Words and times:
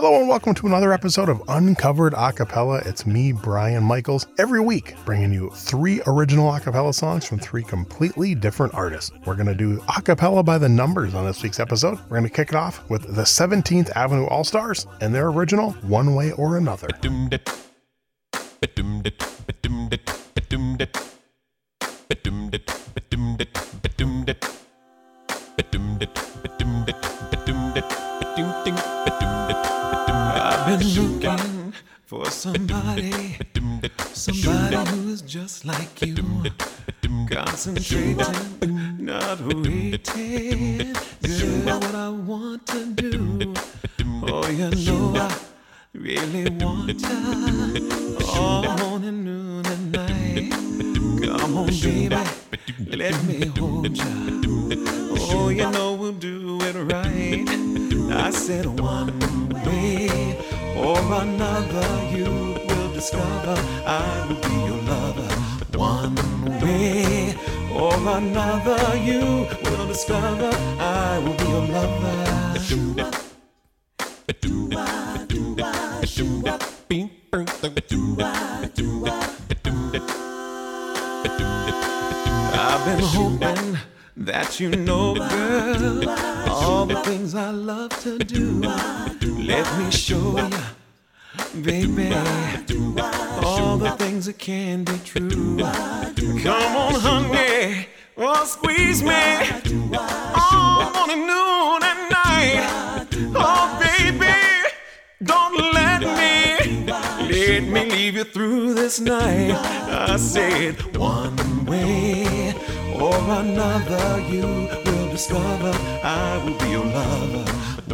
Hello 0.00 0.20
and 0.20 0.28
welcome 0.28 0.54
to 0.54 0.68
another 0.68 0.92
episode 0.92 1.28
of 1.28 1.42
Uncovered 1.48 2.12
Acapella. 2.12 2.86
It's 2.86 3.04
me, 3.04 3.32
Brian 3.32 3.82
Michaels, 3.82 4.28
every 4.38 4.60
week 4.60 4.94
bringing 5.04 5.32
you 5.32 5.50
three 5.50 6.00
original 6.06 6.52
acapella 6.52 6.94
songs 6.94 7.24
from 7.24 7.40
three 7.40 7.64
completely 7.64 8.36
different 8.36 8.74
artists. 8.74 9.10
We're 9.26 9.34
going 9.34 9.48
to 9.48 9.56
do 9.56 9.78
acapella 9.88 10.44
by 10.44 10.56
the 10.56 10.68
numbers 10.68 11.16
on 11.16 11.26
this 11.26 11.42
week's 11.42 11.58
episode. 11.58 11.98
We're 12.02 12.18
going 12.18 12.22
to 12.22 12.30
kick 12.30 12.50
it 12.50 12.54
off 12.54 12.88
with 12.88 13.12
the 13.16 13.22
17th 13.22 13.90
Avenue 13.96 14.26
All 14.26 14.44
Stars 14.44 14.86
and 15.00 15.12
their 15.12 15.30
original 15.30 15.72
One 15.82 16.14
Way 16.14 16.30
or 16.30 16.58
Another. 16.58 16.86
Somebody, 32.52 33.36
somebody 34.12 34.76
who 34.90 35.10
is 35.10 35.22
just 35.22 35.64
like 35.64 36.00
you. 36.02 36.16
Concentrating, 37.30 39.04
not 39.04 39.40
waiting. 39.40 40.94
Girl, 41.22 41.80
what 41.80 41.94
I 41.94 42.08
want 42.08 42.66
to 42.68 42.86
do. 42.92 43.54
Oh, 44.30 44.48
you 44.48 44.70
know 44.70 45.14
I 45.16 45.34
really 45.92 46.50
want 46.64 47.00
ya. 47.00 47.18
All 48.34 48.62
morning, 48.78 49.24
noon, 49.24 49.66
and 49.66 49.92
night. 49.92 50.52
Come 51.38 51.58
on, 51.58 51.66
baby, 51.66 52.16
let 52.96 53.24
me 53.24 53.46
hold 53.58 53.96
ya. 53.96 54.04
Oh, 55.30 55.50
you 55.50 55.70
know 55.70 55.92
we'll 55.94 56.12
do 56.12 56.58
it 56.62 56.76
right. 56.92 57.46
I 58.10 58.30
said 58.30 58.66
one 58.80 59.18
way 59.50 60.38
Oh, 60.76 60.94
or 60.94 61.22
another, 61.22 62.16
you 62.16 62.24
will 62.68 62.92
discover 62.92 63.56
I 63.86 64.26
will 64.28 64.40
be 64.48 64.54
your 64.68 64.82
lover. 64.82 65.34
One 65.78 66.14
way 66.60 67.34
oh, 67.72 67.90
or 67.90 68.16
another, 68.18 68.96
you 68.96 69.46
will 69.64 69.86
discover 69.86 70.50
I 70.78 71.18
will 71.18 71.34
be 71.34 71.44
your 71.44 71.66
lover. 71.66 72.28
I've 82.60 82.84
been 82.84 83.04
hoping 83.04 83.78
that 84.18 84.58
you 84.58 84.70
know, 84.70 85.14
girl, 85.14 86.10
all 86.50 86.86
the 86.86 87.00
things 87.02 87.34
I 87.34 87.50
love 87.50 87.90
to 88.02 88.18
do. 88.18 88.60
Let 88.60 89.78
me 89.78 89.90
show 89.92 90.36
you, 90.36 91.62
baby, 91.62 92.12
all 93.44 93.78
the 93.78 93.94
things 93.96 94.26
that 94.26 94.38
can 94.38 94.82
be 94.82 94.98
true. 95.04 95.58
Come 96.42 96.76
on, 96.76 96.94
honey, 96.94 97.86
oh, 98.16 98.44
squeeze 98.44 99.02
me 99.02 99.12
all 100.52 100.92
morning, 100.92 101.26
noon, 101.26 101.82
and 101.84 102.10
night. 102.10 103.06
Oh, 103.36 103.78
baby, 103.80 104.34
don't 105.22 105.72
let 105.72 106.00
me, 106.00 106.86
let 106.86 107.62
me 107.62 107.88
leave 107.88 108.16
you 108.16 108.24
through 108.24 108.74
this 108.74 108.98
night. 108.98 109.52
I 109.52 110.16
said 110.16 110.96
one 110.96 111.64
way 111.66 112.54
or 113.00 113.16
another, 113.40 114.20
you 114.28 114.46
will 114.84 115.08
discover 115.10 115.72
I 116.02 116.42
will 116.44 116.58
be 116.58 116.70
your 116.70 116.84
lover. 116.84 117.44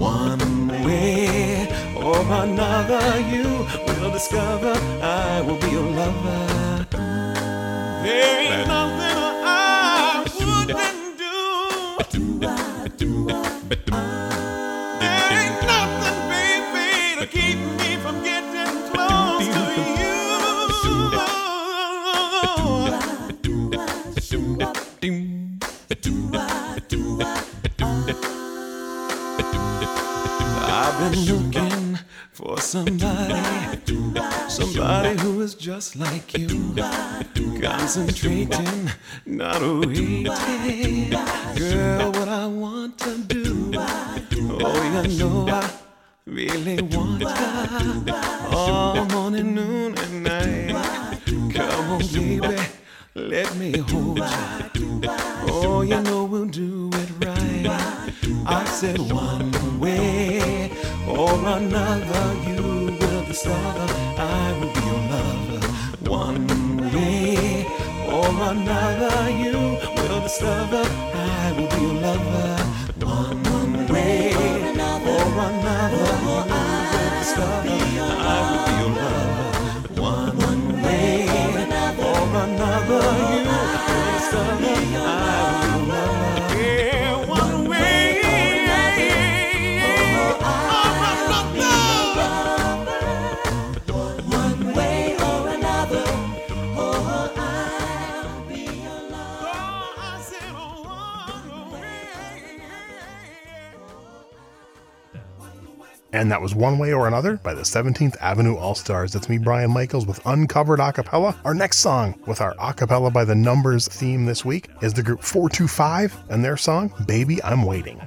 One 0.00 0.68
way 0.84 1.68
or 1.96 2.20
another, 2.44 3.20
you 3.32 3.66
will 3.86 4.10
discover 4.10 4.74
I 5.02 5.42
will 5.42 5.58
be 5.58 5.70
your 5.70 5.90
lover. 6.00 6.86
There 8.02 8.40
ain't 8.40 8.68
nothing 8.68 9.13
been 31.10 31.24
looking 31.26 31.98
for 32.32 32.58
somebody, 32.58 33.34
somebody 34.48 35.20
who 35.20 35.40
is 35.42 35.54
just 35.54 35.96
like 35.96 36.36
you, 36.38 36.74
concentrating, 37.60 38.90
not 39.26 39.60
waiting. 39.60 41.10
Girl, 41.56 42.10
what 42.12 42.28
I 42.28 42.46
want 42.46 42.98
to 43.00 43.18
do, 43.18 43.72
oh, 43.76 45.02
you 45.04 45.18
know 45.18 45.48
I 45.48 45.70
really 46.26 46.82
want 46.82 47.20
ya 47.22 48.48
all 48.50 49.04
morning, 49.06 49.54
noon, 49.54 49.98
and 49.98 50.22
night. 50.22 51.20
Come 51.54 51.90
on, 51.90 51.98
baby, 52.12 52.62
let 53.14 53.54
me 53.56 53.78
hold 53.78 54.18
you. 54.74 55.00
Oh, 55.48 55.82
you 55.82 56.00
know 56.00 56.24
we'll 56.24 56.46
do 56.46 56.90
it 56.94 57.26
right. 57.26 58.04
I 58.46 58.64
said 58.66 58.98
one 58.98 59.80
way 59.80 60.63
or 61.08 61.34
another, 61.56 62.26
you 62.48 62.62
will 62.98 63.24
discover 63.24 63.86
I 64.18 64.52
will 64.58 64.72
be 64.72 64.80
your 64.88 65.02
lover. 65.12 65.60
One 66.08 66.46
way 66.92 67.66
or 68.08 68.28
another, 68.52 69.30
you 69.30 69.58
will 69.96 70.20
discover 70.22 70.84
I 71.14 71.52
will 71.56 71.68
be 71.68 71.80
your 71.82 71.94
lover. 72.04 72.56
One 73.04 73.42
way 73.88 74.34
or 74.34 75.28
another, 75.48 75.96
you 75.96 76.26
will 76.26 76.44
discover 77.20 77.78
I 78.16 78.40
will 78.48 78.62
be 78.66 78.72
your 78.80 78.92
lover. 79.00 79.50
One 80.00 80.82
way 80.82 81.28
or 82.08 82.22
another, 82.44 83.04
you 83.30 83.40
will 83.48 83.68
discover 84.16 84.74
I 84.96 85.33
And 106.14 106.30
that 106.30 106.40
was 106.40 106.54
One 106.54 106.78
Way 106.78 106.92
or 106.92 107.08
Another 107.08 107.38
by 107.38 107.54
the 107.54 107.62
17th 107.62 108.16
Avenue 108.20 108.56
All 108.56 108.76
Stars. 108.76 109.12
That's 109.12 109.28
me, 109.28 109.36
Brian 109.36 109.72
Michaels, 109.72 110.06
with 110.06 110.24
Uncovered 110.24 110.78
Acapella. 110.78 111.34
Our 111.44 111.54
next 111.54 111.78
song 111.78 112.14
with 112.24 112.40
our 112.40 112.54
Acapella 112.54 113.12
by 113.12 113.24
the 113.24 113.34
Numbers 113.34 113.88
theme 113.88 114.24
this 114.24 114.44
week 114.44 114.68
is 114.80 114.94
the 114.94 115.02
group 115.02 115.22
4:2:Five 115.22 116.16
and 116.28 116.44
their 116.44 116.56
song, 116.56 116.94
Baby, 117.08 117.42
I'm 117.42 117.64
Waiting. 117.64 118.00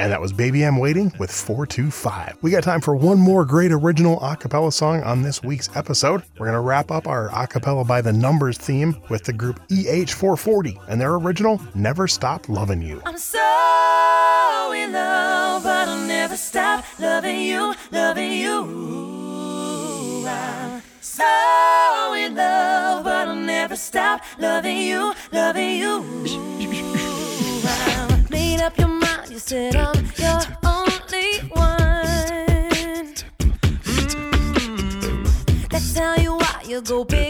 And 0.00 0.10
that 0.12 0.20
was 0.22 0.32
Baby 0.32 0.64
I'm 0.64 0.78
Waiting 0.78 1.12
with 1.18 1.30
4:2:Five. 1.30 2.38
We 2.40 2.50
got 2.50 2.62
time 2.62 2.80
for 2.80 2.96
one 2.96 3.18
more 3.18 3.44
great 3.44 3.70
original 3.70 4.18
acapella 4.20 4.72
song 4.72 5.02
on 5.02 5.20
this 5.20 5.42
week's 5.42 5.68
episode. 5.76 6.22
We're 6.38 6.46
going 6.46 6.54
to 6.54 6.60
wrap 6.60 6.90
up 6.90 7.06
our 7.06 7.28
acapella 7.28 7.86
by 7.86 8.00
the 8.00 8.10
numbers 8.10 8.56
theme 8.56 8.96
with 9.10 9.24
the 9.24 9.34
group 9.34 9.60
EH440 9.68 10.78
and 10.88 10.98
their 10.98 11.16
original 11.16 11.60
Never 11.74 12.08
Stop 12.08 12.48
Loving 12.48 12.80
You. 12.80 13.02
I'm 13.04 13.18
so 13.18 14.72
in 14.74 14.90
love, 14.92 15.64
but 15.64 15.86
I'll 15.86 16.06
never 16.06 16.38
stop 16.38 16.82
loving 16.98 17.42
you, 17.42 17.74
loving 17.92 18.32
you. 18.32 20.24
I'm 20.26 20.80
so 21.02 22.14
in 22.14 22.36
love, 22.36 23.04
but 23.04 23.28
I'll 23.28 23.34
never 23.34 23.76
stop 23.76 24.22
loving 24.38 24.78
you, 24.78 25.12
loving 25.30 25.76
you 25.76 26.69
said 29.40 29.74
I'm 29.74 30.04
your 30.18 30.40
only 30.64 31.38
one. 31.54 33.14
Mm. 33.84 35.68
That's 35.70 35.98
how 35.98 36.14
you 36.16 36.34
are. 36.34 36.62
You 36.66 36.82
go 36.82 37.04
big. 37.04 37.29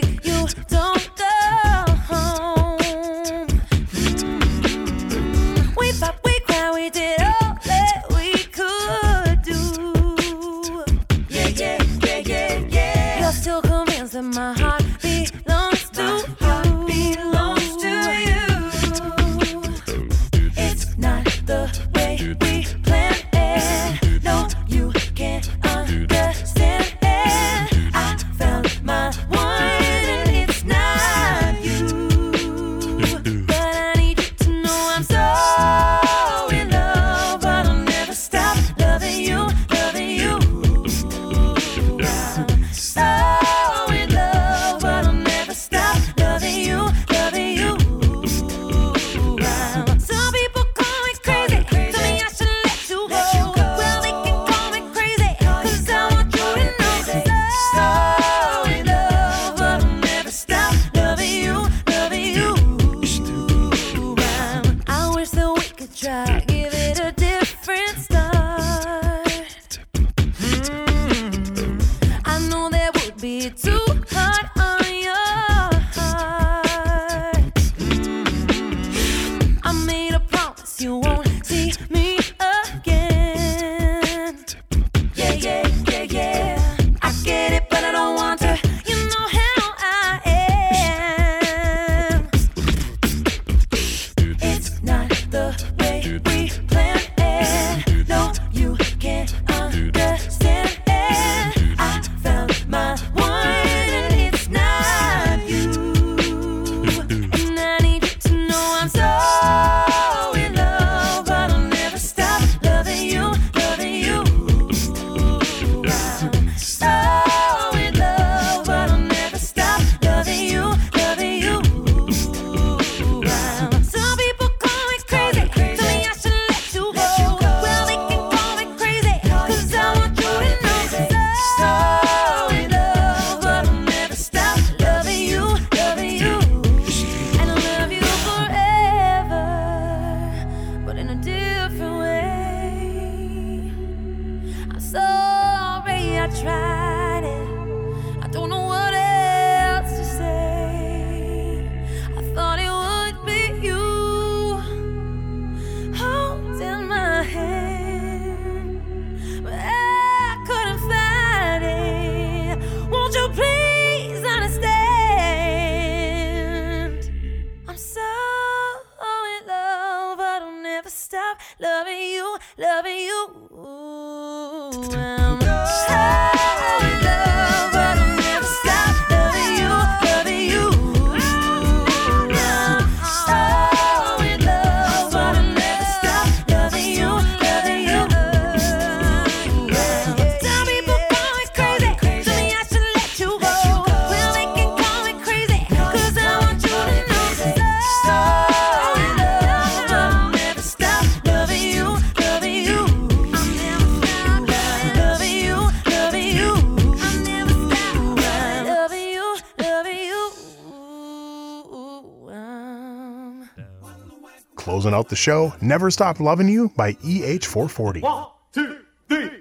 Closing 214.81 214.95
out 214.95 215.11
the 215.11 215.17
show, 215.17 215.53
Never 215.61 215.91
Stop 215.91 216.21
Loving 216.21 216.49
You 216.49 216.71
by 216.75 216.97
E 217.05 217.21
EH440. 217.21 218.01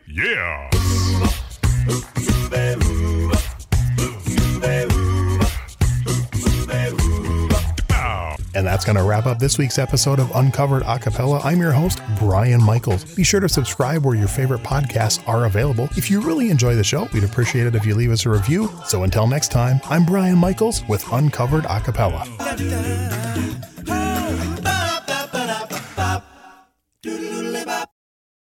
Yeah. 0.06 0.70
And 8.54 8.68
that's 8.68 8.84
going 8.84 8.98
to 8.98 9.04
wrap 9.04 9.28
up 9.28 9.40
this 9.40 9.58
week's 9.58 9.80
episode 9.80 10.20
of 10.20 10.30
Uncovered 10.36 10.84
Acapella. 10.84 11.40
I'm 11.46 11.62
your 11.62 11.72
host, 11.72 12.02
Brian 12.18 12.62
Michaels. 12.62 13.06
Be 13.16 13.24
sure 13.24 13.40
to 13.40 13.48
subscribe 13.48 14.04
where 14.04 14.16
your 14.16 14.28
favorite 14.28 14.64
podcasts 14.64 15.26
are 15.26 15.46
available. 15.46 15.88
If 15.96 16.12
you 16.12 16.20
really 16.20 16.50
enjoy 16.50 16.76
the 16.76 16.84
show, 16.84 17.08
we'd 17.14 17.24
appreciate 17.24 17.66
it 17.66 17.76
if 17.76 17.86
you 17.86 17.96
leave 17.96 18.12
us 18.12 18.26
a 18.26 18.30
review. 18.30 18.70
So 18.86 19.04
until 19.04 19.26
next 19.26 19.54
time, 19.54 19.80
I'm 19.86 20.06
Brian 20.06 20.38
Michaels 20.38 20.86
with 20.90 21.10
Uncovered 21.14 21.64
Acapella. 21.64 22.28